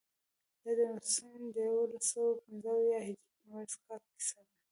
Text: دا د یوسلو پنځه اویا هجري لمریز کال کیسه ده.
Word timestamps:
دا 0.63 0.71
د 0.77 0.79
یوسلو 0.89 2.35
پنځه 2.43 2.69
اویا 2.77 2.99
هجري 3.07 3.31
لمریز 3.39 3.73
کال 3.85 4.01
کیسه 4.13 4.39
ده. 4.45 4.53